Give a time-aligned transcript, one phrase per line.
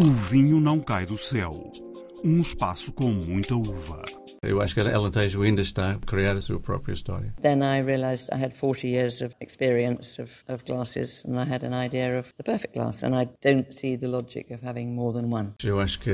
[0.00, 1.70] O vinho não cai do céu.
[2.24, 4.02] Um espaço com muita uva.
[4.40, 7.34] Eu acho que ela Alentejo ainda está a criar a sua própria história.
[7.42, 11.62] Then I realized I had 40 years of experience of, of glasses and I had
[11.66, 15.12] an idea of the perfect glass and I don't see the logic of having more
[15.12, 15.52] than one.
[15.62, 16.12] Eu acho que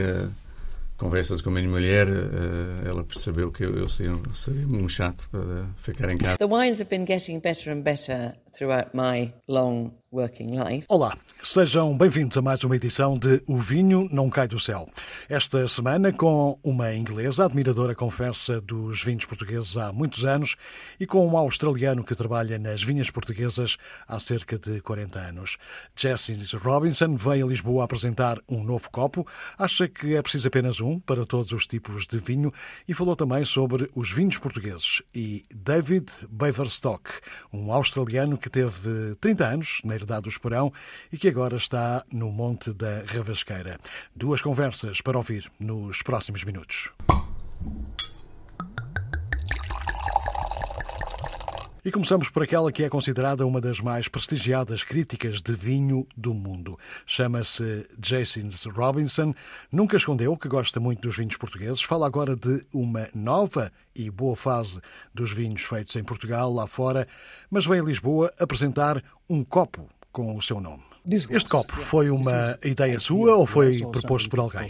[0.97, 5.65] conversas com a minha mulher, eh, ela percebeu que eu seria, seria um chato para
[5.77, 6.39] ficar em casa.
[6.39, 10.87] The wines have been getting better and better throughout my long working life.
[10.89, 14.89] Olá, sejam bem-vindos a mais uma edição de O Vinho Não Cai do Céu.
[15.29, 20.57] Esta semana com uma inglesa, admiradora, confessa, dos vinhos portugueses há muitos anos
[20.99, 23.77] e com um australiano que trabalha nas vinhas portuguesas
[24.09, 25.59] há cerca de 40 anos.
[25.95, 29.27] Jessie Robinson veio a Lisboa apresentar um novo copo,
[29.59, 32.51] acha que é preciso apenas um para todos os tipos de vinho
[32.89, 35.03] e falou também sobre os vinhos portugueses.
[35.15, 37.11] E David Beaverstock,
[37.53, 40.73] um australiano que teve 30 anos na Herdade do Esporão
[41.13, 43.79] e que agora está no Monte da Ravasqueira.
[44.15, 46.91] Duas conversas para ouvir nos próximos minutos.
[51.87, 56.35] E começamos por aquela que é considerada uma das mais prestigiadas críticas de vinho do
[56.35, 56.77] mundo.
[57.07, 59.33] Chama-se Jason Robinson.
[59.71, 61.81] Nunca escondeu que gosta muito dos vinhos portugueses.
[61.81, 64.81] Fala agora de uma nova e boa fase
[65.15, 67.07] dos vinhos feitos em Portugal, lá fora,
[67.49, 69.01] mas vem a Lisboa apresentar
[69.31, 70.96] um copo com o seu nome.
[71.09, 74.69] Este copo foi uma ideia sua ou foi proposto por alguém?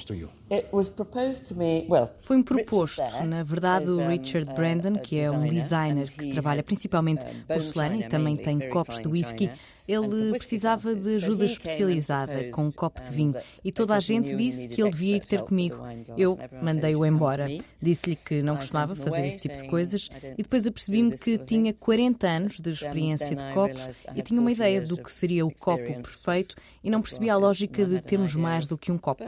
[2.20, 3.00] Foi-me proposto.
[3.24, 8.36] Na verdade, o Richard Brandon, que é um designer que trabalha principalmente porcelana e também
[8.36, 9.50] tem copos de whisky,
[9.86, 13.34] ele precisava de ajuda especializada com um copo de vinho.
[13.64, 15.76] e toda a gente disse que ele devia ir ter comigo.
[16.16, 17.46] Eu mandei-o embora.
[17.80, 20.08] Disse-lhe que não costumava fazer esse tipo de coisas.
[20.36, 24.82] E depois apercebi-me que tinha 40 anos de experiência de copos e tinha uma ideia
[24.82, 28.76] do que seria o copo perfeito e não percebia a lógica de termos mais do
[28.76, 29.24] que um copo.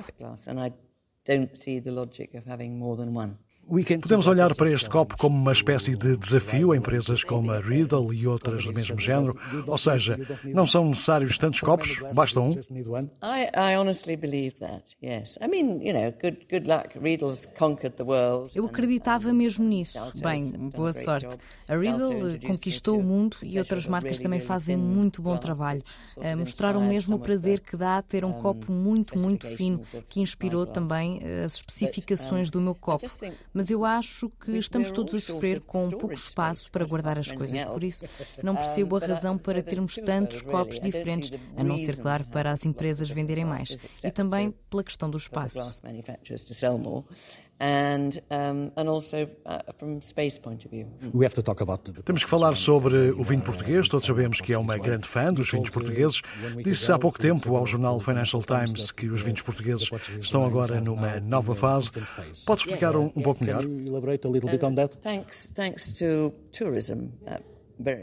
[3.69, 8.15] Podemos olhar para este copo como uma espécie de desafio a empresas como a Riddle
[8.15, 12.55] e outras do mesmo género, ou seja, não são necessários tantos copos, basta um.
[18.55, 19.99] Eu acreditava mesmo nisso.
[20.23, 21.37] Bem, boa sorte.
[21.69, 25.83] A Riddle conquistou o mundo e outras marcas também fazem muito bom trabalho.
[26.17, 30.65] Eh, mostraram mesmo o prazer que dá ter um copo muito, muito fino, que inspirou
[30.65, 33.07] também eh, as especificações do meu copo
[33.59, 37.65] mas eu acho que estamos todos a sofrer com pouco espaço para guardar as coisas.
[37.65, 38.05] Por isso,
[38.41, 42.65] não percebo a razão para termos tantos copos diferentes, a não ser, claro, para as
[42.65, 43.85] empresas venderem mais.
[44.05, 45.59] E também pela questão do espaço.
[47.61, 50.87] And, um, and also uh, from space point of view.
[52.05, 53.89] Temos que falar sobre o vinho português.
[53.89, 56.23] Todos sabemos que é uma grande fã dos vinhos portugueses.
[56.63, 61.19] Disse há pouco tempo ao jornal Financial Times que os vinhos portugueses estão agora numa
[61.21, 61.91] nova fase.
[62.47, 63.65] Pode explicar um, um pouco melhor?
[63.65, 67.09] Uh, thanks, thanks to tourism.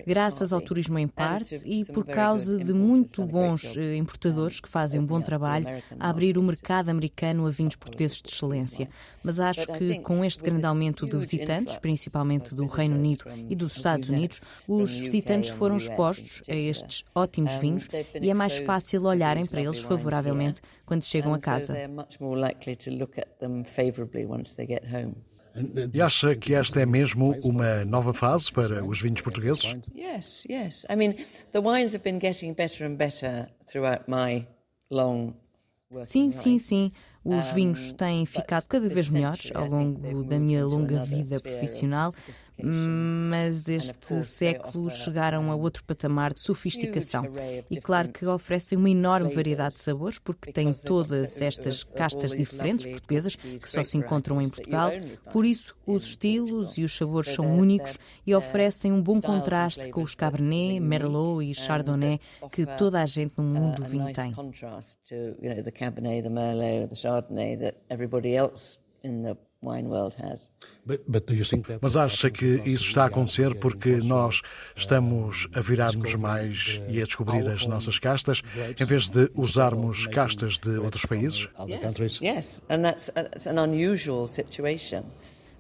[0.06, 5.02] Graças ao turismo em parte e por causa de muito bons eh, importadores que fazem
[5.02, 5.68] um bom trabalho
[6.00, 8.90] a abrir o mercado americano a vinhos portugueses de excelência.
[9.24, 13.76] Mas acho que com este grande aumento de visitantes, principalmente do Reino Unido e dos
[13.76, 17.88] Estados Unidos, os visitantes foram expostos a estes ótimos vinhos
[18.20, 21.74] e é mais fácil olharem para eles favoravelmente quando chegam a casa.
[25.94, 29.76] E acha que esta é mesmo uma nova fase para os vinhos portugueses?
[29.96, 30.86] Yes, yes.
[30.90, 31.16] I mean,
[31.54, 34.46] the wines have been getting better and better throughout my
[34.90, 35.34] long
[36.04, 36.92] Sim, sim, sim.
[37.26, 42.12] Os vinhos têm ficado cada vez melhores ao longo da minha longa vida profissional,
[42.62, 47.26] mas este século chegaram a outro patamar de sofisticação.
[47.68, 52.86] E claro que oferecem uma enorme variedade de sabores, porque têm todas estas castas diferentes
[52.86, 54.92] portuguesas que só se encontram em Portugal.
[55.34, 60.04] Por isso, os estilos e os sabores são únicos e oferecem um bom contraste com
[60.04, 62.20] os Cabernet, Merlot e Chardonnay
[62.52, 64.32] que toda a gente no mundo do vinho tem.
[67.16, 70.50] Chardonnay that everybody else in the wine world has.
[71.82, 74.42] Mas acha que isso está a acontecer porque nós
[74.76, 78.42] estamos a virar-nos mais e a descobrir as nossas castas,
[78.80, 81.48] em vez de usarmos castas de outros países?
[81.68, 82.62] Yes, yes.
[82.70, 85.04] and that's, that's an unusual situation.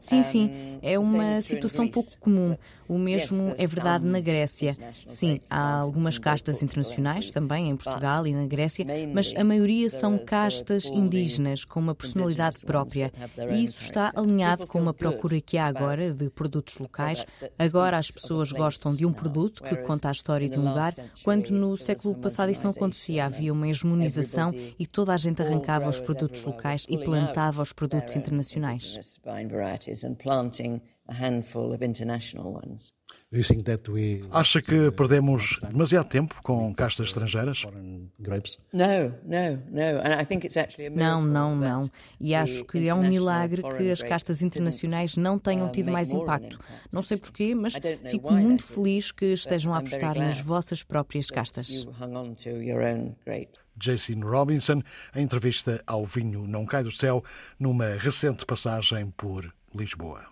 [0.06, 2.56] Sim, sim, é uma situação pouco comum.
[2.88, 4.78] O mesmo é verdade na Grécia.
[5.07, 10.19] Sim, há algumas castas internacionais também em Portugal e na Grécia, mas a maioria são
[10.19, 13.12] castas indígenas com uma personalidade própria.
[13.50, 17.25] E isso está alinhado com uma procura que há agora de produtos locais.
[17.57, 20.94] Agora as pessoas gostam de um produto que conta a história de um lugar,
[21.24, 23.25] quando no século passado isso não acontecia.
[23.25, 28.16] Havia uma hegemonização e toda a gente arrancava os produtos locais e plantava os produtos
[28.16, 29.00] internacionais
[30.03, 32.94] and planting a handful of international ones.
[34.31, 37.63] Acha que perdemos demasiado tempo com castas estrangeiras?
[40.92, 41.81] Não, não, não.
[42.19, 46.59] E acho que é um milagre que as castas internacionais não tenham tido mais impacto.
[46.92, 47.74] Não sei porquê, mas
[48.09, 51.86] fico muito feliz que estejam a apostar nas vossas próprias castas.
[53.77, 54.81] Jason Robinson,
[55.13, 57.21] em entrevista ao Vinho Não Cai do Céu,
[57.59, 60.25] numa recente passagem por Lisboa.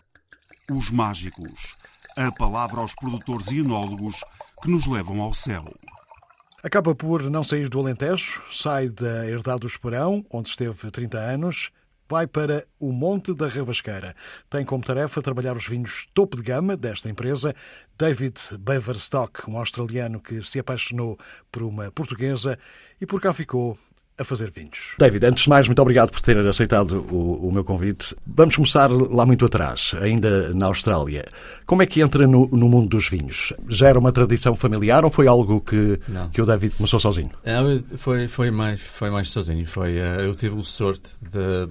[0.71, 1.75] Os mágicos.
[2.15, 4.23] A palavra aos produtores e enólogos
[4.61, 5.63] que nos levam ao céu.
[6.63, 11.71] Acaba por não sair do Alentejo, sai da Herdade do Esperão, onde esteve 30 anos,
[12.07, 14.15] vai para o Monte da Ravasqueira.
[14.49, 17.53] Tem como tarefa trabalhar os vinhos topo de gama desta empresa.
[17.97, 21.19] David Beverstock, um australiano que se apaixonou
[21.51, 22.57] por uma portuguesa
[23.01, 23.77] e por cá ficou
[24.17, 24.95] a fazer vinhos.
[24.99, 28.15] David, antes de mais, muito obrigado por ter aceitado o, o, meu convite.
[28.25, 31.25] Vamos começar lá muito atrás, ainda na Austrália.
[31.65, 33.53] Como é que entra no, no mundo dos vinhos?
[33.69, 35.99] Já era uma tradição familiar ou foi algo que,
[36.31, 37.31] que o David começou sozinho?
[37.43, 37.57] É,
[37.97, 39.67] foi, foi, mais, foi mais sozinho.
[39.67, 41.67] Foi, uh, eu tive a sorte de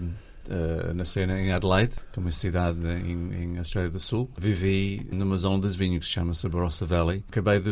[0.53, 4.31] uh, em Adelaide, que é uma cidade em, em Austrália do Sul.
[4.39, 7.25] Vivi numa zona dos vinhos que chama-se Barossa Valley.
[7.29, 7.71] Acabei de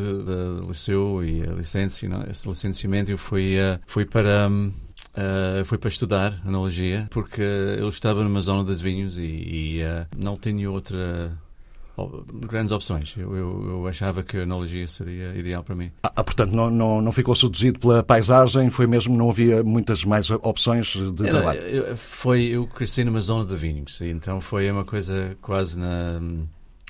[0.67, 4.49] liceu e a licença, esse licenciamento eu fui, uh, fui para...
[4.49, 4.73] Um,
[5.11, 10.07] Uh, fui para estudar analogia porque eu estava numa zona dos vinhos e, e uh,
[10.17, 11.37] não tinha outra
[12.47, 13.15] grandes opções.
[13.17, 15.91] Eu, eu, eu, achava que a analogia seria ideal para mim.
[16.03, 20.05] Ah, ah, portanto, não, não, não ficou seduzido pela paisagem, foi mesmo, não havia muitas
[20.05, 21.61] mais opções de Era, trabalho?
[21.61, 26.21] Eu, foi, eu cresci numa zona de vinhos, então foi uma coisa quase na,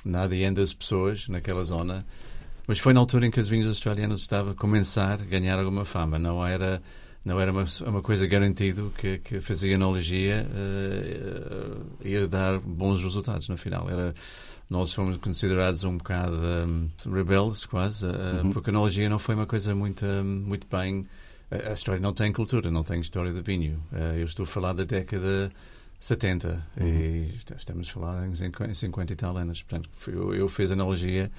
[0.05, 2.05] na ADN das pessoas naquela zona.
[2.67, 5.83] Mas foi na altura em que os vinhos australianos estavam a começar a ganhar alguma
[5.83, 6.81] fama, não era
[7.23, 13.47] não era uma, uma coisa garantido que, que fazia analogia uh, ia dar bons resultados
[13.47, 13.87] no final.
[13.89, 14.13] Era
[14.71, 18.51] nós fomos considerados um bocado um, rebeldes, quase, uh, uhum.
[18.53, 21.05] porque a analogia não foi uma coisa muito, um, muito bem.
[21.51, 23.83] A, a, história não tem cultura, não tem história de vinho.
[23.91, 25.51] Uh, eu estou a falar da década
[25.99, 26.87] 70 uhum.
[26.87, 29.61] e estamos a falar em 50 e tal anos.
[29.61, 31.29] Portanto, eu, eu fiz analogia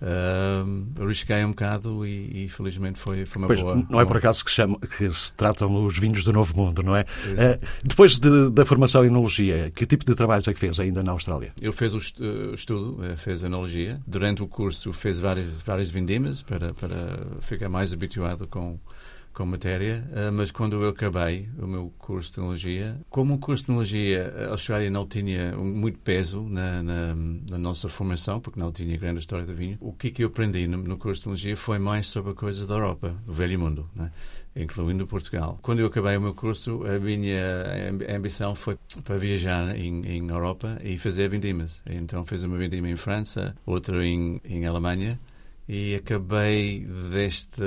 [0.00, 3.86] Uh, arrisquei um bocado e, e, felizmente foi, foi uma pois, boa.
[3.88, 6.96] Não é por acaso que, chama, que se tratam os vinhos do Novo Mundo, não
[6.96, 7.02] é?
[7.02, 11.02] Uh, depois de, da formação em enologia, que tipo de trabalhos é que fez ainda
[11.02, 11.52] na Austrália?
[11.60, 14.00] Eu fiz o uh, estudo, eh, fez enologia.
[14.06, 18.78] Durante o curso fez várias, várias vindimas para, para ficar mais habituado com
[19.40, 23.62] com matéria, eh, mas quando eu acabei o meu curso de tecnologia, como o curso
[23.62, 28.70] de tecnologia a Austrália não tinha muito peso na, na, na, nossa formação, porque não
[28.70, 31.22] tinha grande história do vinho, o que, é que eu aprendi no, no curso de
[31.22, 34.12] tecnologia foi mais sobre coisas da Europa, do velho mundo, né?
[34.54, 35.58] incluindo Portugal.
[35.62, 37.40] Quando eu acabei o meu curso, a minha
[38.14, 41.82] ambição foi para viajar em, em Europa e fazer vindimas.
[41.86, 45.18] Então fiz uma vindima em França, outra em, em Alemanha,
[45.72, 47.62] e acabei deste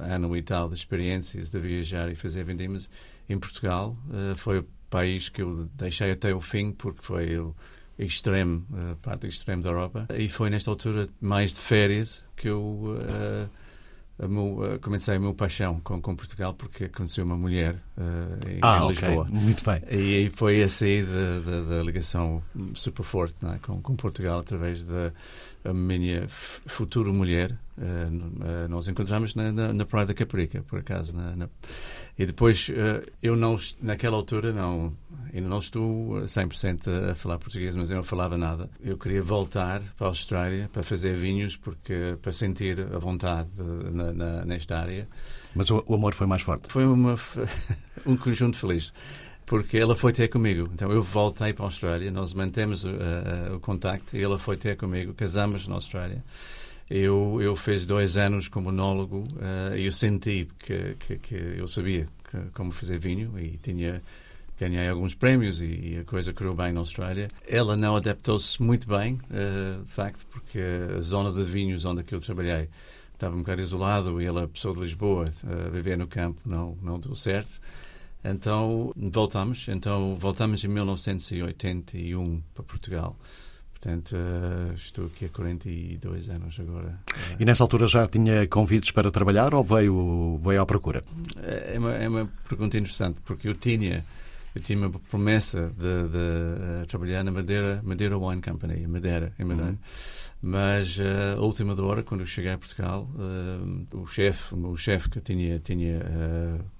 [0.00, 2.90] ano e tal de experiências de viajar e fazer vendimas
[3.28, 3.96] em Portugal.
[4.08, 7.54] Uh, foi o país que eu deixei até o fim porque foi o
[7.96, 10.08] extremo, a parte extrema da Europa.
[10.18, 15.78] E foi nesta altura mais de férias que eu uh, meu, comecei a minha paixão
[15.78, 19.26] com, com Portugal porque conheci uma mulher uh, em, ah, em Lisboa.
[19.28, 19.38] Okay.
[19.38, 19.80] Muito bem.
[19.92, 22.42] E, e foi assim da ligação
[22.74, 23.58] super forte é?
[23.58, 25.12] com, com Portugal através da
[25.68, 27.56] a minha futura mulher.
[27.76, 31.14] Uh, nós encontramos na, na, na, Praia da Caparica, por acaso.
[31.14, 31.48] Na, na...
[32.18, 34.92] E depois, uh, eu não, naquela altura, não,
[35.32, 38.68] ainda não estou 100% a falar português, mas eu não falava nada.
[38.80, 43.48] Eu queria voltar para a Austrália para fazer vinhos, porque para sentir a vontade
[43.92, 45.08] na, nesta área.
[45.54, 46.72] Mas o, o, amor foi mais forte?
[46.72, 47.14] Foi uma,
[48.04, 48.92] um conjunto feliz
[49.48, 50.68] porque ela foi ter comigo.
[50.74, 54.56] Então eu voltei para a Austrália, nós mantemos uh, uh, o contacto e ela foi
[54.56, 56.22] ter comigo, casamos na Austrália.
[56.88, 61.66] Eu, eu fiz dois anos como monólogo uh, e eu senti que, que, que eu
[61.66, 64.02] sabia que, como fazer vinho e tinha
[64.58, 67.28] ganhei alguns prémios e, e, a coisa correu bem na Austrália.
[67.46, 70.60] Ela não adaptou-se muito bem, uh, de facto, porque
[70.96, 72.68] a zona de vinhos onde eu trabalhei
[73.14, 76.98] estava um bocado isolado e ela, pessoa de Lisboa, uh, viver no campo não, não
[76.98, 77.60] deu certo.
[78.24, 83.16] Então voltamos, então voltamos em 1981 para Portugal.
[83.80, 86.98] Portanto, uh, estou aqui há 42 anos agora.
[87.38, 91.04] E nessa altura já tinha convites para trabalhar ou veio, veio à procura?
[91.40, 94.04] É uma, é uma pergunta interessante, porque eu tinha,
[94.52, 99.32] eu tinha uma promessa de, de uh, trabalhar na Madeira, Madeira Wine Company, em Madeira,
[99.38, 99.70] em Madeira.
[99.70, 99.78] Uhum.
[100.42, 103.08] Mas uh, a última hora, quando eu cheguei a Portugal,
[103.92, 106.00] o chefe, o chefe que eu tinha, tinha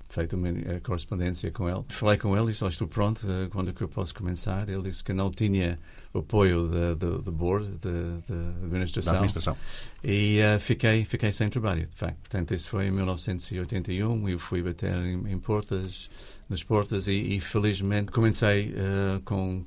[0.08, 0.50] feito uma
[0.82, 1.84] correspondência com ele.
[1.88, 4.68] Falei com ele e disse, estou pronto, quando é que eu posso começar?
[4.68, 5.76] Ele disse que não tinha
[6.14, 8.34] apoio do board, da
[8.64, 9.12] administração.
[9.12, 9.56] Da administração.
[10.02, 12.16] E uh, fiquei, fiquei sem trabalho, de facto.
[12.18, 16.10] Portanto, isso foi em 1981 e eu fui bater em, em portas,
[16.48, 19.64] nas portas e, e felizmente comecei uh, com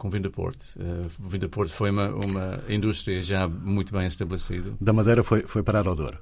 [0.00, 0.78] com Vindaporte.
[0.78, 4.72] Uh, Vindaporte foi uma, uma indústria já muito bem estabelecida.
[4.80, 6.18] Da Madeira foi, foi parar ao Douro?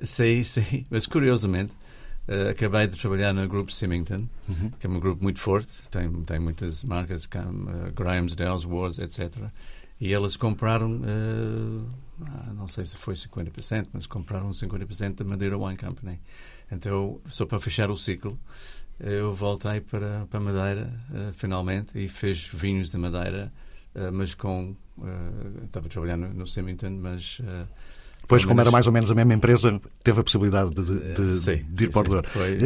[0.00, 0.86] Sim, sim.
[0.88, 1.70] Mas curiosamente,
[2.28, 4.70] Uh, acabei de trabalhar no grupo Symington, uhum.
[4.78, 8.98] que é um grupo muito forte, tem, tem muitas marcas, como uh, Graham's, Dells, Wars,
[8.98, 9.44] etc.
[9.98, 11.90] E eles compraram, uh,
[12.54, 16.20] não sei se foi 50%, mas compraram 50% da Madeira Wine Company.
[16.70, 18.38] Então, só para fechar o ciclo,
[19.00, 20.92] eu voltei para, para Madeira,
[21.32, 23.50] finalmente, e fiz vinhos de Madeira,
[24.12, 24.76] mas com.
[25.64, 27.40] estava trabalhando no Symington, mas
[28.28, 31.64] depois, como era mais ou menos a mesma empresa, teve a possibilidade de, de, sim,
[31.66, 32.28] de ir para o Douro.
[32.28, 32.58] Foi...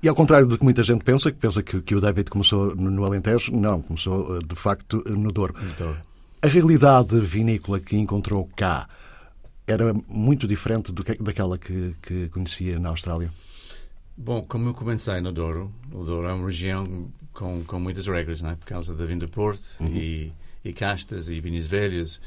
[0.00, 2.76] E ao contrário do que muita gente pensa, que pensa que, que o David começou
[2.76, 5.56] no, no, Alentejo, não, começou eh, de facto no Douro.
[5.60, 5.98] No Douro.
[6.40, 8.88] A realidade vinícola que encontrou cá
[9.66, 13.28] era muito diferente do que, daquela que, que conhecia na Austrália?
[14.16, 18.40] Bom, como eu comecei no Douro, o Douro é uma região com, com muitas regras,
[18.40, 18.54] não é?
[18.54, 19.96] por causa da vinda Porto uhum.
[19.96, 20.32] e,
[20.64, 22.20] e castas e vinhos velhos.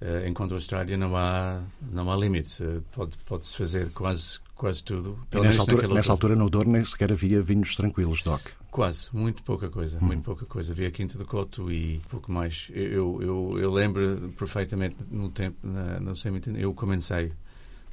[0.00, 2.60] Uh, enquanto a Austrália não há, não há limites.
[2.60, 5.18] Uh, pode, pode-se fazer quase, quase tudo.
[5.32, 8.46] E nessa altura, nessa altura, no Douro, nem sequer havia vinhos tranquilos, Doc?
[8.70, 10.74] Quase, muito pouca coisa, muito pouca coisa.
[10.74, 12.68] Havia Quinta do Coto e pouco mais.
[12.74, 17.32] Eu, eu, eu lembro perfeitamente no tempo, na, no Semitin, eu comecei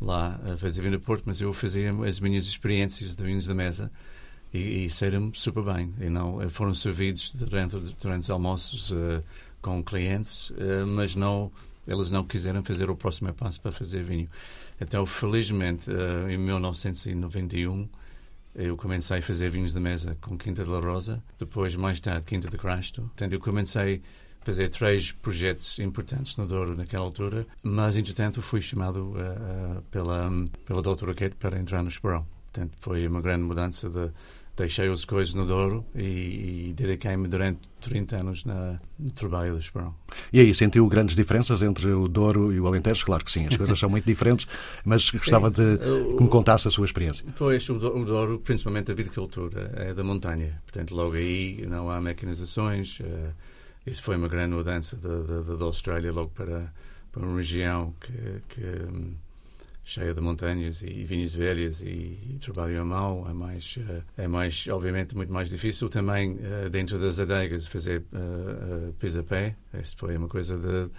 [0.01, 3.53] lá a fazer vinho de Porto, mas eu fazia as minhas experiências de vinhos da
[3.53, 3.89] mesa
[4.53, 5.93] e, e saíram super bem.
[6.01, 9.23] E não, foram servidos durante, durante os almoços uh,
[9.61, 10.51] com clientes,
[10.85, 11.49] mas não
[11.87, 14.29] eles não quiseram fazer o próximo passo para fazer vinho.
[14.79, 17.87] Então, felizmente, uh, em 1991,
[18.55, 22.25] eu comecei a fazer vinhos de mesa com Quinta de la Rosa, depois, mais tarde,
[22.25, 23.01] Quinta de Crasto.
[23.01, 24.01] Portanto, eu comecei
[24.41, 30.29] a fazer três projetos importantes no Douro naquela altura, mas, entretanto, fui chamado uh, pela,
[30.65, 32.25] pela doutora Kate para entrar no Esperão.
[32.51, 34.11] Portanto, foi uma grande mudança de
[34.55, 39.59] deixei as coisas no Douro e, e dediquei-me durante 30 anos na, no trabalho do
[39.59, 39.95] Esperão.
[40.31, 43.05] E aí, sentiu grandes diferenças entre o Douro e o Alentejo?
[43.05, 44.47] Claro que sim, as coisas são muito diferentes,
[44.85, 47.25] mas gostava de que me contasse a sua experiência.
[47.37, 50.61] Pois, o Douro, principalmente a viticultura, é da montanha.
[50.65, 52.99] Portanto, logo aí não há mecanizações.
[52.99, 53.33] Uh,
[53.85, 56.71] isso foi uma grande mudança da, da, Austrália logo para,
[57.11, 59.13] para uma região que, que um,
[59.83, 63.77] cheia de montanhas e vinhas velhas e, e trabalho à mão é mais
[64.17, 69.55] é mais obviamente muito mais difícil também uh, dentro das adegas fazer uh, a pé.
[69.73, 70.89] Isto foi uma coisa de,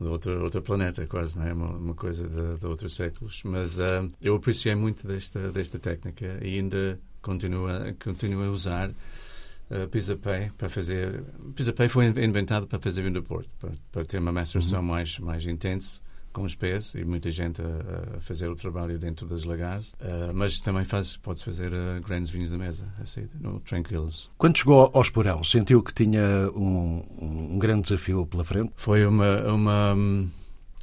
[0.00, 1.52] de outro outro planeta quase não é?
[1.52, 3.42] Uma, uma coisa de, de, outros séculos.
[3.44, 8.90] Mas uh, eu apreciei muito desta desta técnica e ainda continuo a, continuo a usar
[8.90, 11.24] uh, pis a pé para fazer
[11.56, 14.78] pis a pé foi inventado para fazer vinho do Porto para, para ter uma maceração
[14.78, 14.86] uhum.
[14.86, 16.00] mais mais intensa
[16.32, 20.34] com os pés e muita gente a, a fazer o trabalho dentro das lagares, uh,
[20.34, 24.30] mas também faz, pode fazer uh, grandes vinhos da mesa, assim, no Tranquilos.
[24.38, 28.72] Quando chegou ao Esporão, sentiu que tinha um, um grande desafio pela frente?
[28.76, 29.52] Foi uma...
[29.52, 30.30] uma um,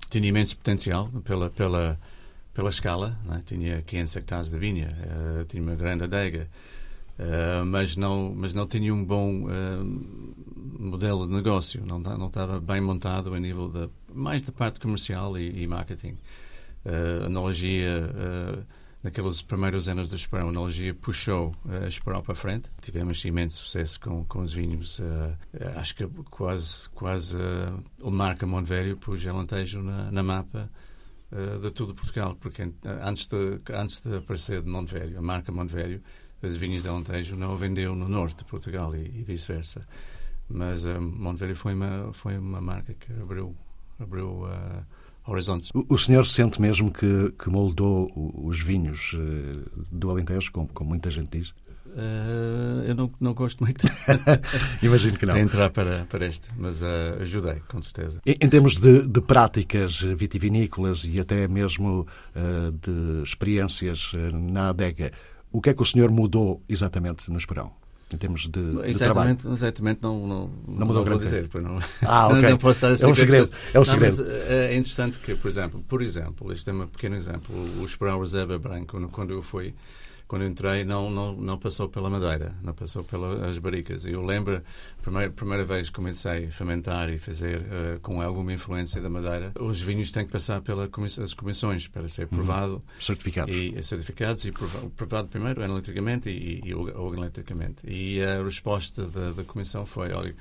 [0.10, 2.00] tinha imenso potencial pela, pela,
[2.54, 3.40] pela escala, né?
[3.46, 6.48] tinha 500 hectares de vinha, uh, tinha uma grande adega,
[7.20, 11.86] Uh, mas não mas não tinha um bom uh, modelo de negócio.
[11.86, 16.18] Não não estava bem montado a nível da mais da parte comercial e, e marketing.
[16.86, 18.10] Uh, analogia
[19.04, 22.70] naqueles primeiros anos da Esperão a analogia puxou a Esperão para a frente.
[22.82, 25.02] Tivemos imenso sucesso com com os vinhos
[25.76, 27.36] acho que quase quase
[28.02, 30.70] o marca Montevideo pôs Alentejo na, na mapa
[31.62, 32.72] de todo Portugal porque
[33.04, 36.02] antes de antes de aparecer de Montevideo a marca Montevideo
[36.42, 39.86] as vinhas de Alentejo não vendeu no norte de Portugal e, e vice-versa.
[40.50, 43.56] Mas um, Montevideo foi uma, foi uma marca que abriu,
[44.00, 44.84] abriu uh,
[45.28, 45.70] horizontes.
[45.74, 50.90] O, o senhor sente mesmo que, que moldou os vinhos uh, do Alentejo, como, como
[50.90, 51.54] muita gente diz?
[51.86, 53.84] Uh, eu não, não gosto muito
[54.82, 55.34] Imagino que não.
[55.34, 58.22] de entrar para, para este, mas uh, ajudei, com certeza.
[58.26, 65.12] Em, em termos de, de, práticas vitivinícolas e até mesmo uh, de experiências na adega,
[65.52, 67.72] O que é que o senhor mudou exatamente no Esperão?
[68.12, 69.38] Em termos de, exatamente, de trabalho?
[69.54, 71.48] Exatamente, não, não, não mudou não vou dizer.
[71.54, 72.42] Não, ah, ok.
[72.42, 73.52] não posso estar a é um segredo.
[73.72, 74.24] É um segredo.
[74.24, 78.20] Não, é interessante que, por exemplo, por exemplo, este é um pequeno exemplo, o Esperão
[78.20, 79.76] Reserva Branco, quando eu fui
[80.30, 84.06] quando entrei, não, não, não passou pela madeira, não passou pelas barricas.
[84.06, 88.54] Eu lembro, a primeira, primeira vez que comecei a fermentar e fazer uh, com alguma
[88.54, 90.88] influência da madeira, os vinhos têm que passar pelas
[91.34, 92.28] comissões para ser uhum.
[92.28, 92.74] provado.
[92.74, 93.02] Uhum.
[93.02, 93.56] Certificados.
[93.56, 97.82] E, certificados e provado, provado primeiro analiticamente e, e, e organolepticamente.
[97.88, 100.36] E a resposta da, da comissão foi, olha,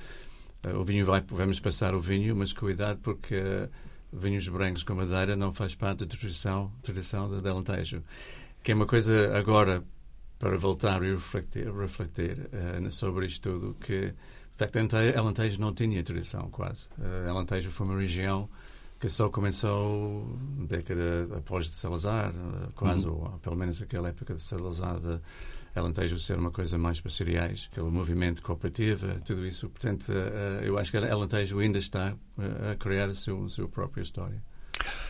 [0.66, 3.37] uh, o vinho vai, vamos passar o vinho, mas cuidado porque...
[3.37, 8.02] Uh, vinhos brancos com madeira não faz parte da tradição, tradição da Alentejo
[8.62, 9.83] que é uma coisa agora
[10.38, 14.77] para voltar e refletir, refletir uh, sobre isto tudo, que de facto
[15.17, 16.88] Alentejo não tinha tradição quase.
[16.99, 18.49] Uh, Alentejo foi uma região
[19.00, 20.37] que só começou
[20.67, 23.33] década após de Salazar, uh, quase, uhum.
[23.33, 25.21] ou pelo menos aquela época de Salazar, de
[25.75, 29.69] Alentejo ser uma coisa mais para cereais, aquele movimento cooperativo, tudo isso.
[29.69, 32.17] Portanto, uh, eu acho que Alentejo ainda está
[32.71, 34.43] a criar a, seu, a sua própria história.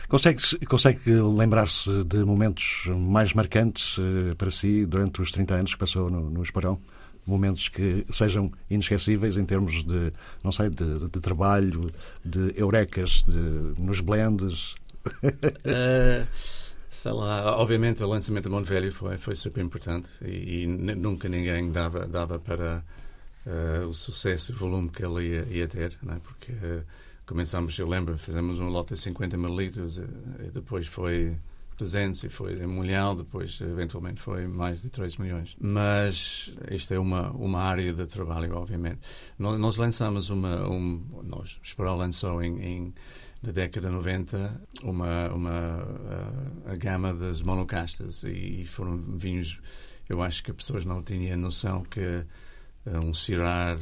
[0.09, 5.79] Consegue, consegue lembrar-se de momentos mais marcantes uh, para si durante os 30 anos que
[5.79, 6.81] passou no, no Esparão?
[7.27, 10.11] Momentos que sejam inesquecíveis em termos de,
[10.43, 11.85] não sei, de, de trabalho,
[12.25, 14.73] de eurecas, de, nos blends?
[15.05, 16.27] uh,
[16.89, 21.29] sei lá, obviamente o lançamento de Monte Velho foi, foi super importante e, e nunca
[21.29, 22.83] ninguém dava, dava para
[23.45, 26.17] uh, o sucesso e o volume que ele ia, ia ter, não é?
[26.17, 26.51] porque
[27.29, 30.03] começámos, eu lembro, fizemos um lote de 50 mil litros, eh,
[30.47, 31.37] e depois foi
[31.77, 35.55] 200 e foi mundial, depois eventualmente foi mais de 3 milhões.
[35.61, 39.01] Mas isto é uma, uma área de trabalho, obviamente.
[39.37, 42.93] Nós, nós lançamos uma, um, nós, Esperal lançou em, em
[43.43, 45.87] da década 90 uma, uma
[46.65, 49.59] a, a gama das monocastas e, e foram vinhos,
[50.09, 52.25] eu acho que as pessoas não tinham noção que
[52.85, 53.77] um Cirar,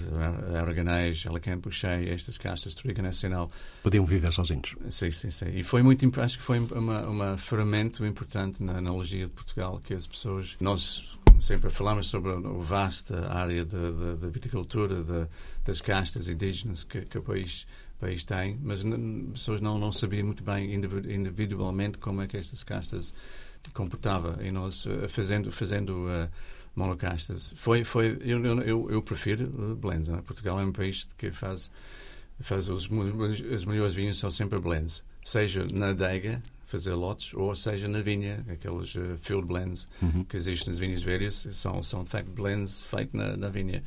[0.60, 3.52] Aragonês, Alicante Boucher, estas castas de Trigo Nacional.
[3.84, 4.76] Podiam viver sozinhos.
[4.90, 5.50] Sim, sim, sim.
[5.54, 9.94] E foi muito, acho que foi uma, uma ferramenta importante na analogia de Portugal, que
[9.94, 15.28] as pessoas, nós sempre falamos sobre a vasta área da viticultura, de,
[15.64, 17.68] das castas indígenas que, que o país,
[18.00, 22.64] país tem, mas as pessoas não, não sabiam muito bem individualmente como é que estas
[22.64, 23.14] castas
[23.74, 26.30] comportava e nós eh, fazendo fazendo uh,
[26.78, 27.54] monocastas.
[27.58, 30.08] Foi, foi, eu, eu, eu prefiro blends.
[30.08, 30.22] Né?
[30.26, 31.72] Portugal é um país que faz,
[32.40, 35.04] faz os, os melhores vinhos são sempre blends.
[35.26, 40.24] Seja na adega, fazer lotes, ou seja na vinha, aqueles uh, field blends uhum.
[40.24, 43.84] que existem nas vinhas velhas, são, são de facto blends feitos na, na vinha.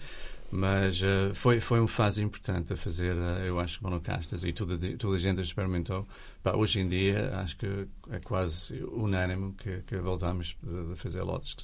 [0.50, 4.76] Mas uh, foi, foi uma fase importante a fazer, uh, eu acho, monocastas e toda,
[4.96, 6.06] toda a gente experimentou.
[6.42, 10.56] Bah, hoje em dia, acho que é quase unânime que, que voltamos
[10.92, 11.62] a fazer lotes que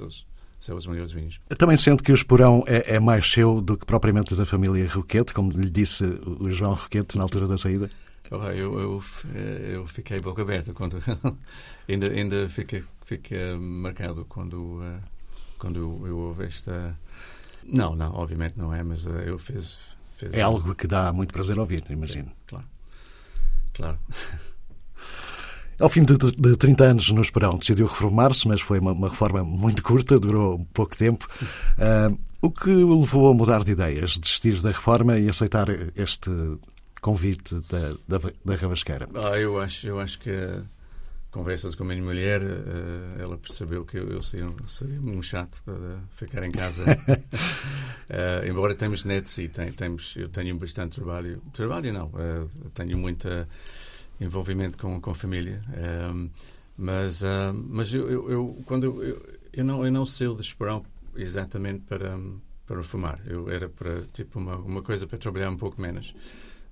[0.58, 1.40] são os melhores vinhos.
[1.58, 5.32] Também sente que o Esporão é, é, mais seu do que propriamente da família Roquete,
[5.32, 7.90] como lhe disse o João Roquete na altura da saída?
[8.30, 9.04] Oh, eu, eu,
[9.72, 10.98] eu, fiquei boca aberta quando
[11.88, 15.00] ainda, ainda fica, fica marcado quando, eh,
[15.58, 16.98] quando eu ouvi esta.
[17.64, 19.78] Não, não, obviamente não é, mas eh, eu fiz.
[20.16, 22.28] fiz é algo que dá muito prazer ouvir, imagino.
[22.28, 22.66] Sim, claro.
[23.72, 23.98] Claro.
[25.78, 29.44] Ao fim de, de 30 anos no Esperão, decidiu reformar-se, mas foi uma, uma, reforma
[29.44, 31.28] muito curta, durou pouco tempo.
[31.78, 36.30] Uh, o que o levou a mudar de ideias, desistir da reforma e aceitar este
[37.02, 39.08] convite da, da, da Rabasqueira?
[39.14, 40.30] Ah, eu, acho, eu acho que
[41.30, 45.62] conversas com a minha mulher, uh, ela percebeu que eu, eu seria, seria um chato
[45.62, 45.74] para
[46.12, 46.84] ficar em casa.
[46.84, 51.42] uh, embora temos netos e tem, temos, eu tenho bastante trabalho.
[51.52, 53.46] Trabalho não, uh, tenho muita
[54.20, 55.60] envolvimento com, com a família.
[56.12, 56.30] Um,
[56.76, 60.82] mas uh, mas eu, eu, eu quando eu, eu, não eu não sei de esperar
[61.16, 62.18] exatamente para
[62.66, 63.20] para fumar.
[63.26, 66.14] Eu era para tipo uma uma coisa para trabalhar um pouco menos.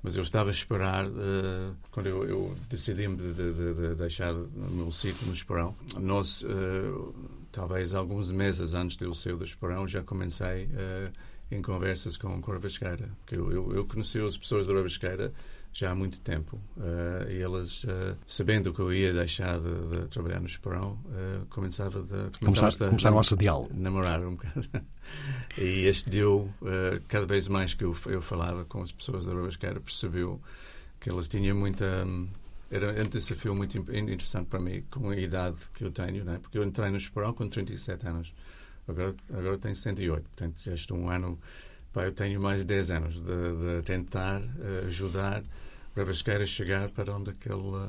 [0.04, 4.50] Mas eu estava a esperar, uh, quando eu, eu decidi-me de, de, de, deixar o
[4.70, 7.14] meu sítio no Esperão, nós, uh,
[7.50, 11.10] talvez alguns meses antes de eu sair do Esperão, já comecei uh,
[11.50, 13.08] em conversas com, com a Rabasqueira.
[13.32, 15.32] Eu, eu, eu conheci as pessoas da Rabasqueira
[15.74, 16.56] já há muito tempo.
[16.76, 21.44] Uh, e elas, uh, sabendo que eu ia deixar de, de trabalhar no Esperão, uh,
[21.50, 23.68] começava de, Começar, a, começaram a assediá-lo.
[23.74, 24.64] Namorar um bocado.
[25.58, 26.48] e este deu,
[27.08, 30.40] cada vez mais que eu, eu falava com as pessoas da Rabasqueira, percebeu
[31.00, 32.06] que elas tinham muita.
[32.70, 36.38] Era um desafio muito interessante para mim, com a idade que eu tenho, né?
[36.40, 38.32] porque eu entrei no Esperão com 37 anos.
[38.86, 41.38] Agora, agora tenho 108, portanto já estou um ano
[41.94, 45.44] Pá, eu tenho mais de 10 anos de, de tentar uh, ajudar
[45.96, 47.88] Rabasqueira a chegar para onde aquele,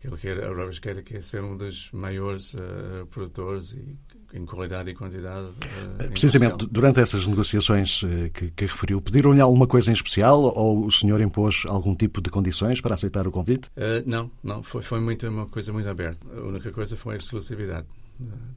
[0.00, 3.96] aquele que era, Rabasqueira quer ser um dos maiores uh, produtores e
[4.34, 5.46] em qualidade e quantidade.
[5.46, 8.00] Uh, Precisamente, durante essas negociações
[8.34, 12.28] que, que, referiu, pediram-lhe alguma coisa em especial ou o senhor impôs algum tipo de
[12.28, 13.68] condições para aceitar o convite?
[13.76, 14.60] Uh, não, não.
[14.64, 16.26] Foi, foi muito, uma coisa muito aberta.
[16.36, 17.86] A única coisa foi a exclusividade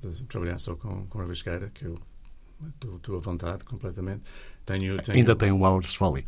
[0.02, 1.96] de, trabalhar só com, com a Visqueira, que eu
[2.96, 4.24] estou à vontade completamente.
[4.66, 5.18] Tenho, tenho...
[5.18, 6.26] Ainda tem o Hours Folly.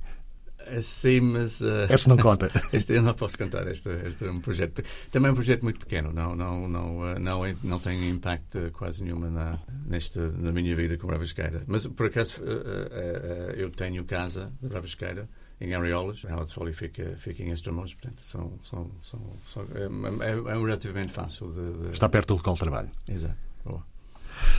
[0.81, 1.61] Sim, mas.
[1.61, 2.51] Uh, Esse não conta.
[2.71, 3.67] este eu não posso contar.
[3.67, 4.83] Este, este é um projeto.
[5.09, 6.13] Também é um projeto muito pequeno.
[6.13, 10.75] Não, não, não, uh, não, é, não tem impacto quase nenhuma na, neste, na minha
[10.75, 11.63] vida com Rabasqueira.
[11.67, 15.27] Mas, por acaso, uh, eu tenho casa de Rabasqueira
[15.59, 16.23] em Ariolas.
[16.25, 17.93] A Foley fica, fica em Estremoz.
[17.93, 21.91] Portanto, são, são, são, são é, é, é, relativamente fácil de, de...
[21.91, 22.89] Está perto do local de trabalho.
[23.07, 23.50] Exato.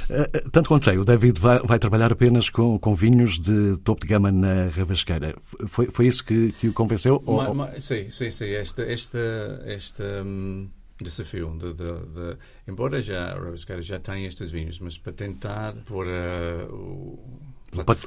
[0.09, 3.77] Eh, eh, tanto quanto sei, o David vai, vai, trabalhar apenas com, com vinhos de
[3.79, 5.35] topo de gama na Ravasqueira.
[5.69, 7.23] Foi, foi isso que, que o convenceu?
[7.27, 7.55] Ma, ou...
[7.55, 8.47] ma, sim, sim, sim.
[8.47, 9.19] Este, este,
[9.67, 10.69] este um,
[11.01, 12.37] desafio, de, de, de,
[12.69, 17.19] embora já a Ravasqueira já tenha estes vinhos, mas para tentar pôr uh, o,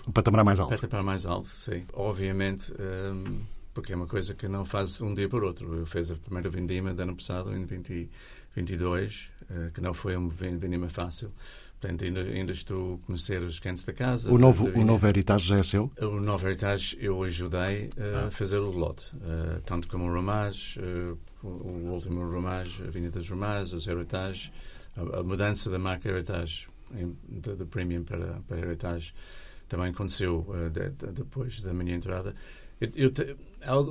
[0.07, 0.79] o patamar mais alto.
[0.79, 1.83] patamar mais alto, sim.
[1.93, 2.73] Obviamente.
[2.73, 5.75] Um, porque é uma coisa que não faz um dia por outro.
[5.75, 9.34] Eu fiz a primeira vindima do ano passado, em 2022, uh,
[9.73, 11.31] que não foi uma vindima fácil.
[11.79, 14.31] Portanto, ainda, ainda estou a conhecer os cantos da casa.
[14.31, 15.91] O novo, o novo Heritage já é seu?
[16.01, 18.31] O novo Heritage eu ajudei a ah.
[18.31, 23.29] fazer o lote, uh, tanto como o Ramage, uh, o, último Ramage, a Vinha das
[23.29, 24.51] Ramage, os Heritage,
[24.95, 26.67] a, a, mudança da marca Heritage
[27.29, 29.13] de Premium para, para Heritage
[29.67, 32.33] também aconteceu uh, de, de, depois da minha entrada.
[32.79, 33.35] Eu, eu te,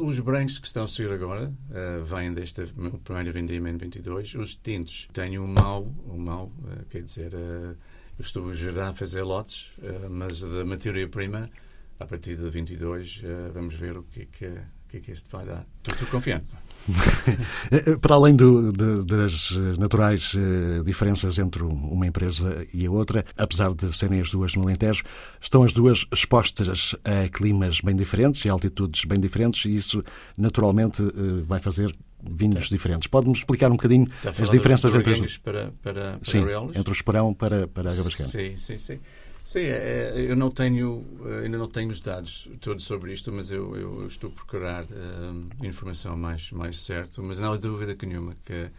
[0.03, 4.35] os brancos que estão a sair agora uh, vêm desta meu primeira vendima em 22.
[4.35, 7.77] Os tintos têm um mau, um mau uh, quer dizer, uh,
[8.16, 9.73] eu estou gerar a fazer lotes,
[10.09, 11.51] mas da matéria-prima,
[11.99, 14.61] a partir de 22, vamos ver o que é que,
[14.94, 15.66] que, é que este vai dar.
[15.87, 16.46] Estou confiante.
[18.00, 23.74] Para além do, de, das naturais uh, diferenças entre uma empresa e a outra, apesar
[23.74, 25.02] de serem as duas no Alentejo,
[25.40, 30.04] estão as duas expostas a climas bem diferentes e altitudes bem diferentes e isso
[30.37, 32.74] naturalmente uh, vai fazer vinhos tá.
[32.74, 33.09] diferentes.
[33.09, 35.37] Pode-nos explicar um bocadinho as diferenças entre as...
[35.38, 38.28] para, para, para sim, entre o Esperão para, para a Gabascana?
[38.28, 39.00] Sim, sim, sim.
[39.44, 43.30] Sim, é, é, eu não tenho, eh, ainda não tenho os dados todos sobre isto,
[43.30, 47.20] mas eu, eu estou a procurar um, eh, informação mais, mais certa.
[47.20, 48.70] Mas não há dúvida que nenhuma que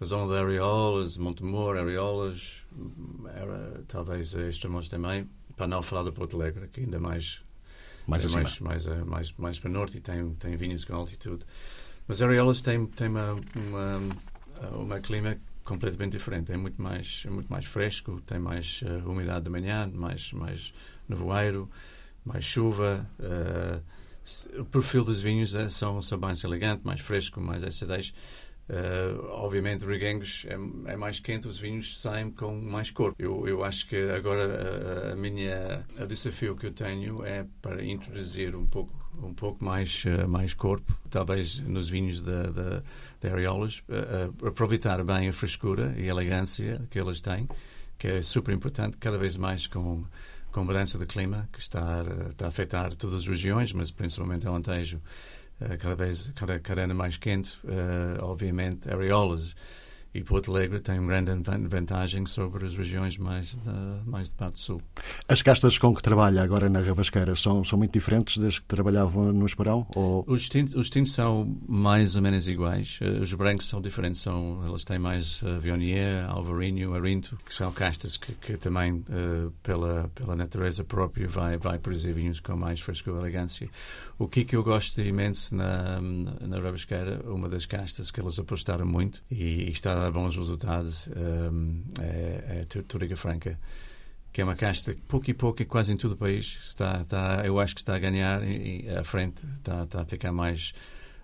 [0.00, 2.62] a zona de Areolas, Montemor, Areolas,
[3.34, 7.42] era, talvez Extremos também, para não falar de Porto Alegre, que ainda mais
[8.06, 11.44] mais, mais, mais, eh, mais, mais, para norte e tem, tem vinhos com altitude.
[12.06, 13.98] Mas Areolas tem, tem uma, uma,
[14.76, 16.52] uma clima completamente diferente.
[16.52, 20.72] É muito mais, é muito mais fresco, tem mais uh, umidade de manhã, mais, mais
[21.08, 21.70] nevoeiro,
[22.24, 23.08] mais chuva.
[23.18, 28.14] Uh, o perfil dos vinhos é, são, são mais elegante, mais fresco, mais acidez.
[28.66, 30.54] Uh, obviamente, Reguengos é,
[30.92, 33.14] é, mais quente, os vinhos saem com mais corpo.
[33.18, 37.84] Eu, eu acho que agora a, a minha a desafio que eu tenho é para
[37.84, 42.82] introduzir um pouco um pouco mais uh, mais corpo, talvez nos vinhos da da,
[43.20, 47.48] da Ariolas, uh, aproveitar bem a frescura e a elegância que eles têm,
[47.98, 50.04] que é super importante, cada vez mais com
[50.52, 54.46] com a mudança de clima que está, está a afetar todas as regiões, mas principalmente
[54.46, 55.00] Alentejo
[55.60, 57.58] eh, cada vez cada, cada ano mais quente,
[58.20, 59.56] obviamente, areolas.
[60.14, 61.32] E Porto Alegre tem uma grande
[61.68, 64.80] vantagem sobre as regiões mais, de, mais de parte sul.
[65.28, 69.32] As castas com que trabalha agora na Ravasqueira são, são muito diferentes das que trabalhavam
[69.32, 69.84] no Esperão?
[69.96, 70.24] Ou...
[70.28, 73.00] Os, tintos, os tintos são mais ou menos iguais.
[73.02, 74.20] Eh, os brancos são diferentes.
[74.20, 79.50] São, eles têm mais uh, Viognier, Alvarinho, Arinto, que são castas que, que também, uh,
[79.64, 83.68] pela, pela natureza própria, vai, vai produzir vinhos com mais frescor e elegância.
[84.16, 88.86] O que, que eu gosto imenso na, na Ravasqueira, uma das castas que eles apostaram
[88.86, 93.58] muito e, e está bons resultados um, é, é Turiga Franca
[94.34, 97.46] que é uma casta que pouco e pouco, quase em todo o país, está, está,
[97.46, 100.74] eu acho que está a ganhar e, à frente, está, está a ficar mais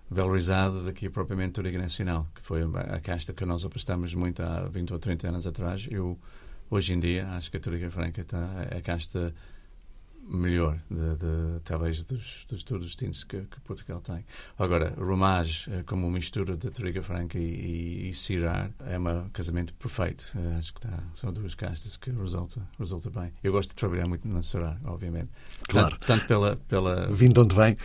[0.09, 4.61] valorizado do que propriamente Turiga Nacional, que foi a casta que nós apostamos muito há
[4.61, 5.89] 20 ou 30 anos atrás.
[5.91, 6.17] Eu,
[6.69, 9.35] hoje em dia, acho que a Turiga Franca está, é a casta
[10.27, 14.23] melhor, de, de, talvez, dos, dos todos os tintos que, que, Portugal tem.
[14.57, 19.73] Agora, Romage, eh, como mistura de Toriga Franca e, e, e Cirar, é um casamento
[19.73, 20.33] perfeito.
[20.35, 23.31] Uh, acho que tá, são duas castas que resulta, resulta bem.
[23.43, 25.29] Eu gosto de trabalhar muito na Cirar, obviamente.
[25.67, 25.91] Claro.
[25.91, 27.07] Tanto, tanto pela, pela...
[27.09, 27.77] Vindo de onde vem.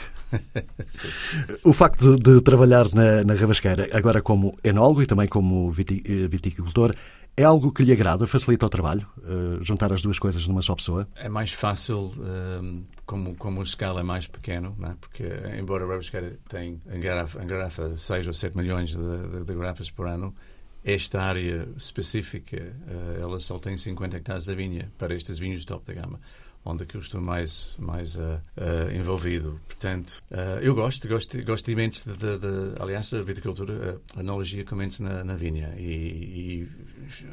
[1.64, 6.28] o facto de, de trabalhar na, na Rabasqueira, agora como enólogo e também como eh,
[6.28, 6.94] viticultor,
[7.36, 10.74] é algo que lhe agrada, facilita o trabalho, uh, juntar as duas coisas numa só
[10.74, 11.06] pessoa?
[11.16, 14.96] É mais fácil, um, ehm, como, como a escala é mais pequeno, né?
[15.00, 15.24] porque
[15.58, 20.06] embora a Rebusqueira tem, engarrafa, engarrafa 6 ou 7 milhões de, de, de garrafas por
[20.06, 20.34] ano,
[20.82, 25.66] esta área específica, uh, ela só tem 50 hectares da vinha para estes vinhos de
[25.66, 26.18] top da gama
[26.66, 29.60] onde é que eu estou mais, mais uh, uh, envolvido.
[29.66, 34.64] Portanto, uh, eu gosto, gosto, gosto imenso de, de, de, aliás, da viticultura, a analogia
[34.64, 36.68] começa na, na vinha e, e,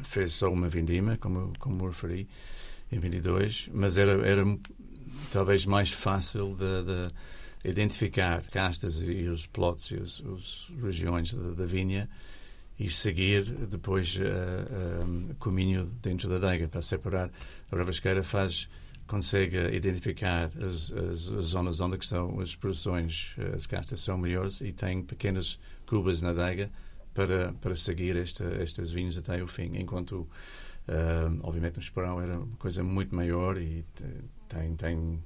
[0.04, 2.28] fez só uma vindima, como, como referi,
[2.92, 4.44] em 22, mas era, era
[5.32, 10.22] talvez mais fácil de, de identificar castas e os plots e as
[10.80, 12.08] regiões da, vinha
[12.78, 17.30] e seguir depois uh, uh, caminho dentro da adega para separar.
[17.70, 18.68] A Ravasqueira faz
[19.06, 24.60] consegue identificar as, as, as, zonas onde estão as produções, eh, as castas são melhores
[24.60, 26.70] e tem pequenas cubas na adega
[27.12, 29.70] para, para seguir esta, estes vinhos até o fim.
[29.76, 33.84] Enquanto, uh, obviamente, no Esperão era uma coisa muito maior e
[34.48, 35.22] tem, tem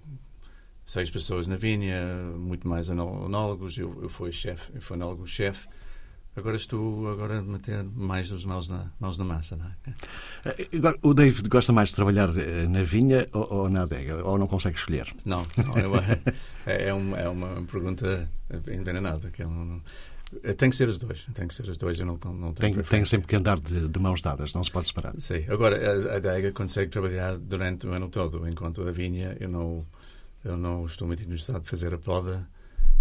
[0.84, 2.04] seis pessoas na vinha,
[2.36, 3.78] muito mais anólogos.
[3.78, 5.68] Eu, eu fui chefe, eu fui anólogo-chefe
[6.36, 9.56] Agora estou agora a meter mais os mãos na, mãos na massa.
[9.56, 9.72] Não é?
[10.44, 10.68] Eh,
[11.02, 14.24] o David gosta mais de trabalhar eh, na vinha ou, ou na adega?
[14.24, 15.12] Ou não consegue escolher?
[15.24, 15.96] Não, não eu,
[16.66, 18.30] é, é, uma, é uma pergunta
[18.68, 19.30] envenenada.
[19.30, 19.80] Que é um,
[20.56, 21.26] tem que ser os dois.
[21.34, 21.98] Tem que ser os dois.
[21.98, 24.70] Eu não, não tenho tem, tem sempre que andar de, de, mãos dadas, não se
[24.70, 25.14] pode separar.
[25.18, 25.44] Sim.
[25.48, 29.86] Agora, a, a adega consegue trabalhar durante o ano todo, enquanto a vinha eu não,
[30.44, 32.46] eu não estou muito interessado em fazer a poda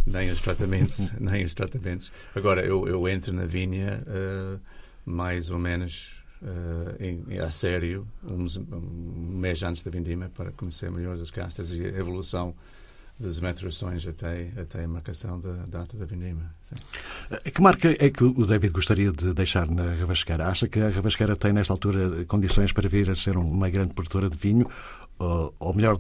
[0.08, 2.12] nem os tratamentos, nem os tratamentos.
[2.34, 4.60] Agora, eu, eu entro na vinha uh,
[5.06, 10.90] mais ou menos uh, em, a sério, uns, um mês antes da vindima, para conhecer
[10.90, 12.56] melhor as castas e a evolução
[13.20, 16.54] das maturações até, até a marcação da data da vindima.
[16.62, 16.76] Sim.
[17.32, 20.48] Eh, que marca é que o David gostaria de deixar na Rabasqueira?
[20.48, 24.30] Acha que a Rabasqueira tem, nesta altura, condições para vir a ser uma grande produtora
[24.30, 24.70] de vinho?
[25.18, 26.00] Ou, ou melhor,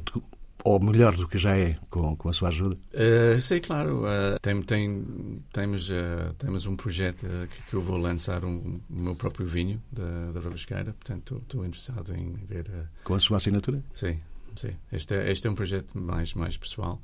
[0.67, 2.77] ou melhor do que já é, com, com a sua ajuda?
[2.93, 4.01] Uh, sim, claro.
[4.01, 9.01] Uh, tem, tem, temos, uh, temos um projeto que, que, eu vou lançar um, o
[9.01, 12.69] meu próprio vinho da, da Rabasqueira, portanto estou interessado em ver...
[13.06, 13.82] com a sua assinatura?
[13.93, 14.19] Sim,
[14.58, 14.75] sim.
[14.91, 17.01] Este é, este é um projeto mais, mais pessoal.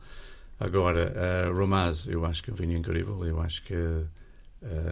[0.60, 1.13] Agora,
[1.49, 3.76] uh, Romaz, eu acho que é um vinho incrível, eu acho que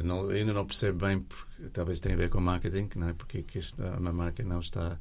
[0.03, 3.13] não, ainda não percebo bem, porque talvez tenha a ver com marketing, não é?
[3.13, 4.97] porque que esta, uma marca não está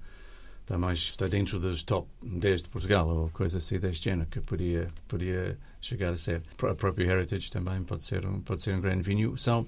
[0.70, 4.40] está mais está dentro dos top 10 de Portugal ou coisa assim deste género que
[4.40, 6.42] poderia poderia chegar a ser.
[6.62, 9.66] A própria Heritage também pode ser um pode ser um grande vinho são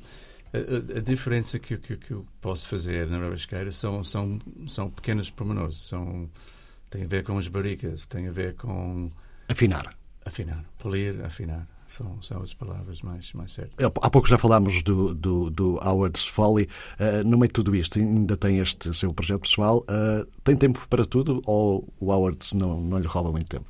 [0.52, 4.38] a, a, diferença que, que, que, eu posso fazer na Rabasqueira são são
[4.68, 5.76] são pequenos pormenores.
[5.76, 6.30] São
[6.88, 9.10] tem a ver com as barricas tem a ver com
[9.48, 9.96] afinar.
[10.24, 13.74] Afinar polir afinar são, são as palavras mais, mais certas.
[13.78, 16.68] Há pouco já falámos do, do, do Howard's Folly.
[16.98, 19.81] Uh, no meio de tudo isto, ainda tem este seu projeto pessoal.
[19.81, 23.66] Uh, tem tempo para tudo ou o Howard's não, não lhe rouba muito tempo?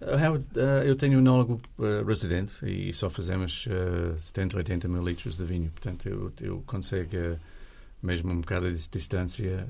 [0.00, 0.46] Uh, Howard,
[0.86, 1.60] eu tenho um enólogo
[2.06, 5.70] residente e só fazemos uh, 70, 80 mil litros de vinho.
[5.70, 7.10] Portanto, eu, eu consigo,
[8.02, 9.66] mesmo um bocado de distância,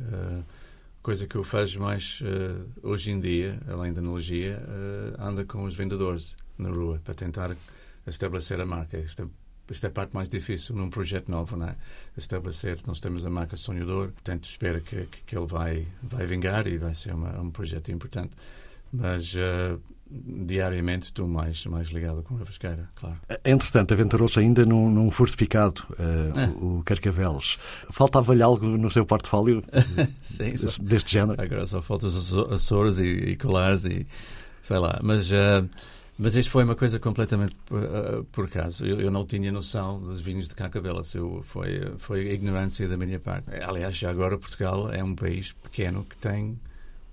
[1.03, 2.23] coisa que eu faço mais
[2.83, 4.63] hoje em dia, além da analogia,
[5.19, 7.57] anda com os vendedores na rua para tentar
[8.09, 8.97] estabelecer a marca.
[8.97, 9.29] Esta,
[9.71, 11.77] esta é a parte mais difícil num projeto novo, não é?
[12.17, 16.67] Estabelecer, nós temos a marca Sonhador, portanto espero que, que, que ele vai, vai vingar
[16.67, 18.31] e vai ser uma, um projeto importante.
[18.91, 19.79] Mas uh,
[20.11, 23.19] diariamente estou mais, mais ligado com a Vasqueira, claro.
[23.45, 26.47] Entretanto, aventurou-se ainda num, num fortificado, uh, é.
[26.57, 27.59] o, o Carcavelos.
[27.91, 29.63] Faltava-lhe algo no seu portfólio
[30.23, 31.41] Sim, deste, deste género?
[31.41, 34.07] Agora só faltam os Açores e, e colares e
[34.63, 34.99] sei lá.
[35.03, 35.31] Mas...
[35.31, 35.69] Uh,
[36.19, 38.85] mas isto foi uma coisa completamente uh, por acaso.
[38.85, 41.15] Eu, eu, não tinha noção dos vinhos de Carcavelos.
[41.15, 43.49] Eu, foi, foi ignorância da minha parte.
[43.63, 46.59] Aliás, já agora Portugal é um país pequeno que tem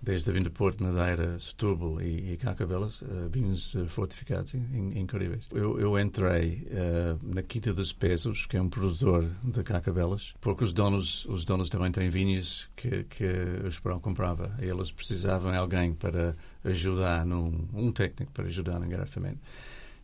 [0.02, 5.48] desde a vinda de Porto, Madeira, Setúbal e, e Carcavelos, uh, vinhos uh, fortificados incríveis.
[5.52, 10.64] Eu, eu entrei uh, na Quinta dos Pesos, que é um produtor de Carcavelos, porque
[10.64, 13.26] os donos, os donos também têm vinhos que, que
[13.64, 14.56] o Esperão comprava.
[14.62, 19.40] E eles precisavam de alguém para ajudar, num, um técnico para ajudar no engarrafamento.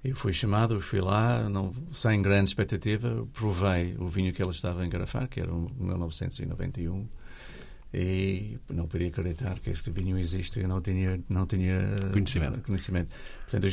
[0.04, 4.82] Eu fui chamado, fui lá, não, sem grande expectativa, provei o vinho que ele estava
[4.82, 7.08] a engarrafar, que era um 1991
[7.94, 13.16] e não podia acreditar que este vinho existe e não tinha não tinha conhecimento, conhecimento.
[13.42, 13.68] portanto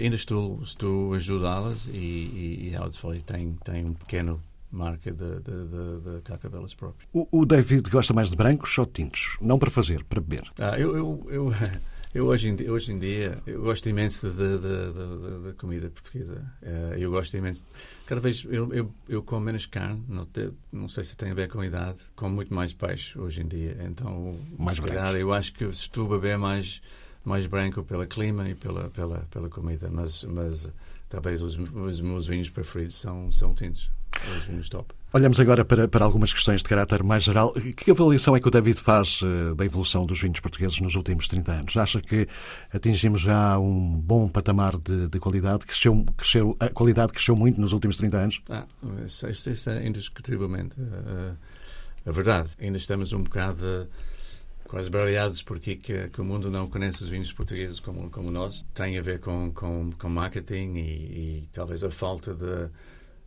[0.00, 5.12] ainda estou estou a ajudá-las e, e, e Howard's Folly tem tem um pequeno marca
[5.12, 7.08] de, de, de, de Carcavelos próprios.
[7.12, 9.36] O, o, David gosta mais de brancos ou tintos?
[9.40, 10.42] Não para fazer, para beber.
[10.58, 11.52] Ah, eu, eu, eu
[12.14, 16.48] Eu hoje em dia, hoje em dia eu gosto imenso da comida portuguesa.
[16.62, 17.64] Uh, eu gosto imenso.
[18.06, 21.34] Cada vez eu, eu, eu como menos carne, não, te, não sei se tem a
[21.34, 23.76] ver com a idade, como muito mais peixe hoje em dia.
[23.80, 26.80] Então, mais se calhar, eu acho que estou a beber mais,
[27.24, 30.72] mais branco pelo clima e pela, pela, pela comida, mas, mas
[31.08, 33.90] talvez os, os meus vinhos preferidos são, são tintos.
[34.36, 34.94] Os vinhos top.
[35.12, 37.52] Olhamos agora para, para algumas questões de caráter mais geral.
[37.76, 41.28] Que avaliação é que o David faz uh, da evolução dos vinhos portugueses nos últimos
[41.28, 41.76] 30 anos?
[41.76, 42.26] Acha que
[42.72, 45.66] atingimos já um bom patamar de, de qualidade?
[45.66, 48.42] Cresceu, cresceu, a qualidade cresceu muito nos últimos 30 anos?
[48.48, 48.64] Ah,
[49.06, 51.36] isso, isso é indiscutivelmente uh,
[52.04, 52.50] a verdade.
[52.60, 53.88] Ainda estamos um bocado
[54.66, 58.64] quase baralhados porque que, que, o mundo não conhece os vinhos portugueses como, como nós.
[58.74, 62.68] Tem a ver com, com, com marketing e, e talvez a falta de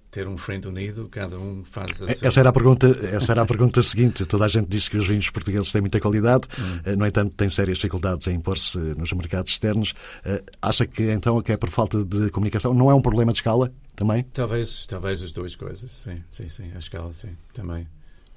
[0.09, 2.27] ter um frente unido, cada um faz a sua...
[2.27, 4.25] Essa era a pergunta, essa era a pergunta seguinte.
[4.25, 6.79] Toda a gente diz que os vinhos portugueses têm muita qualidade, hum.
[6.85, 9.93] Eh, no entanto, têm sérias dificuldades em impor-se nos mercados externos.
[10.23, 12.73] Eh, acha que então que é por falta de comunicação?
[12.73, 14.23] Não é um problema de escala também?
[14.33, 17.87] Talvez, talvez as duas coisas, sim, sim, sim, a escala, sim, também.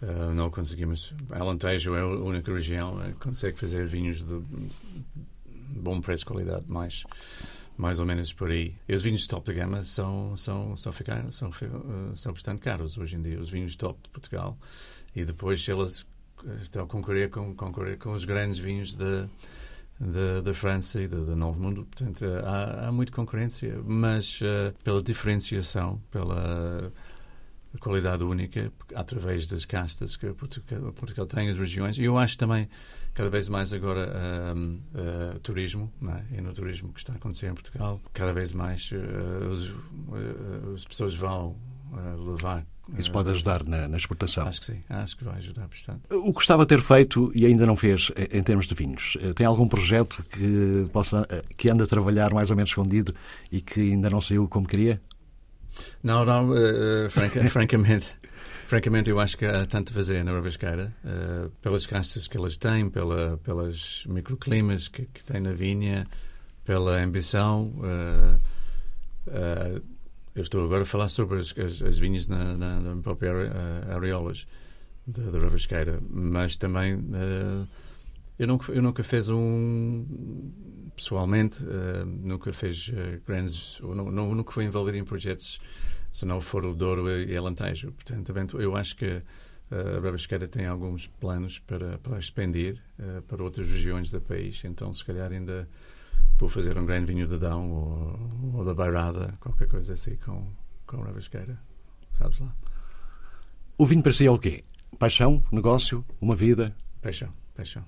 [0.03, 1.13] Uh, não conseguimos.
[1.31, 4.41] Alentejo é a única região que consegue fazer vinhos de
[5.77, 7.05] bom preço, qualidade, mais
[7.81, 8.75] mais ou menos por aí.
[8.87, 12.61] E os vinhos de top de gama são, são, são, ficar, são, uh, são bastante
[12.61, 14.59] caros hoje em dia, os vinhos top de Portugal.
[15.17, 16.07] E depois elas
[16.61, 19.27] estão a concorrer com, concorrer com os grandes vinhos da,
[19.99, 21.87] da, da França e do, Novo Mundo.
[21.87, 26.93] Portanto, há, há muita concorrência, mas uh, pela diferenciação, pela
[27.79, 31.97] qualidade única, através das castas que Portugal, Portugal tem, as regiões.
[31.97, 32.69] E eu acho também
[33.15, 36.39] cada vez mais agora uh, uh, turismo, é?
[36.39, 41.15] e no turismo que está a acontecer em Portugal, cada vez mais uh, as pessoas
[41.15, 41.57] vão
[42.25, 42.65] levar.
[42.97, 44.47] Isso pode ajudar na, na, exportação?
[44.47, 46.03] Acho que sim, acho que vai ajudar bastante.
[46.13, 49.45] O que gostava de ter feito e ainda não fez em termos de vinhos, tem
[49.45, 53.15] algum projeto que, possa, que anda a trabalhar mais ou menos escondido
[53.51, 55.01] e que ainda não saiu como queria?
[56.03, 56.51] Não, não,
[57.11, 58.20] franca, francamente.
[58.71, 62.57] Francamente, eu acho que há tanto a fazer na Ravasqueira, uh, pelas castas que elas
[62.57, 66.07] têm, pela, pelas microclimas que, que têm na vinha,
[66.65, 67.63] pela ambição.
[67.65, 68.41] Uh,
[69.27, 69.83] uh,
[70.37, 73.33] eu estou agora a falar sobre as, as, as vinhas na, na, na própria
[73.93, 74.47] areolas
[75.05, 76.97] da, da Ravasqueira, mas também
[78.39, 80.07] eu nunca, eu nunca fiz um.
[80.95, 81.65] Pessoalmente,
[82.23, 82.89] nunca fez
[83.27, 83.81] grandes.
[83.81, 85.59] Ou não, nunca fui envolvido em projetos
[86.13, 87.93] se não for o Douro e Alentejo.
[87.93, 89.23] Portanto, eu acho que
[89.71, 94.63] eh, a Brabasqueira tem alguns planos para, para expandir uh, para outras regiões do país,
[94.65, 95.69] então se calhar ainda
[96.37, 100.51] vou fazer um grande vinho de Dão ou, ou da Bairrada, qualquer coisa assim com,
[100.87, 101.57] com a Brabasqueira,
[102.13, 102.53] sabes lá.
[103.79, 104.65] O vinho para si é o quê?
[104.99, 106.75] Paixão, negócio, uma vida?
[107.01, 107.85] Paixão, paixão.